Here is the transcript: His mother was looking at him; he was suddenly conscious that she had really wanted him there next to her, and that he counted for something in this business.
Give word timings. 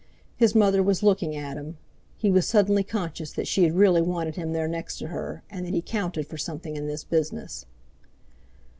His 0.35 0.55
mother 0.55 0.81
was 0.81 1.03
looking 1.03 1.35
at 1.35 1.57
him; 1.57 1.77
he 2.17 2.31
was 2.31 2.47
suddenly 2.47 2.81
conscious 2.83 3.31
that 3.33 3.47
she 3.47 3.65
had 3.65 3.73
really 3.75 4.01
wanted 4.01 4.35
him 4.35 4.51
there 4.51 4.67
next 4.67 4.97
to 4.97 5.09
her, 5.09 5.43
and 5.47 5.63
that 5.63 5.75
he 5.75 5.81
counted 5.83 6.25
for 6.25 6.39
something 6.39 6.75
in 6.75 6.87
this 6.87 7.03
business. 7.03 7.67